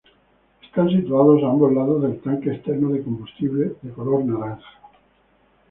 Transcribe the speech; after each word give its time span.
Están 0.63 0.89
situados 0.89 1.43
a 1.43 1.51
ambos 1.51 1.73
lados 1.73 2.01
del 2.01 2.19
tanque 2.21 2.53
externo 2.53 2.89
de 2.89 3.03
combustible, 3.03 3.75
de 3.83 3.91
color 3.93 4.25
naranja. 4.25 4.69